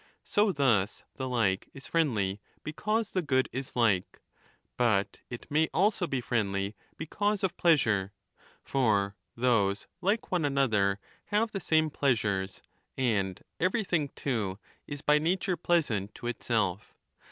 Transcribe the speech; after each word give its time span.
So 0.23 0.47
15 0.47 0.55
thus 0.57 1.03
the 1.17 1.29
like 1.29 1.69
is 1.75 1.85
friendly, 1.85 2.41
because 2.63 3.11
the 3.11 3.21
good 3.21 3.47
is 3.51 3.75
like; 3.75 4.19
but 4.75 5.19
it 5.29 5.45
may 5.51 5.67
also 5.75 6.07
be 6.07 6.21
friendly 6.21 6.75
because 6.97 7.43
of 7.43 7.55
pleasure; 7.55 8.11
for 8.63 9.15
those 9.35 9.85
like 10.01 10.31
one 10.31 10.43
another 10.43 10.97
have 11.25 11.51
the 11.51 11.59
same 11.59 11.91
pleasures, 11.91 12.63
and 12.97 13.43
everything 13.59 14.09
too 14.15 14.57
is 14.87 15.03
by 15.03 15.19
nature 15.19 15.55
pleasant 15.55 16.15
to 16.15 16.25
itself. 16.25 16.95